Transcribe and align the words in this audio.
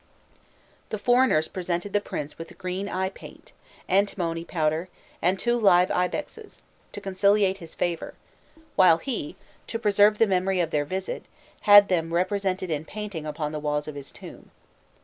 The 0.89 0.97
foreigners 0.97 1.47
presented 1.47 1.93
the 1.93 2.01
prince 2.01 2.39
with 2.39 2.57
green 2.57 2.89
eye 2.89 3.09
paint, 3.09 3.51
antimony 3.87 4.43
powder, 4.43 4.89
and 5.21 5.37
two 5.37 5.55
live 5.55 5.89
ibexes, 5.91 6.61
to 6.93 6.99
conciliate 6.99 7.59
his 7.59 7.75
favour; 7.75 8.15
while 8.75 8.97
he, 8.97 9.35
to 9.67 9.77
preserve 9.77 10.17
the 10.17 10.25
memory 10.25 10.59
of 10.59 10.71
their 10.71 10.85
visit, 10.85 11.25
had 11.69 11.87
them 11.87 12.15
represented 12.15 12.71
in 12.71 12.83
painting 12.83 13.27
upon 13.27 13.51
the 13.51 13.59
walls 13.59 13.87
of 13.87 13.93
his 13.93 14.11
tomb. 14.11 14.49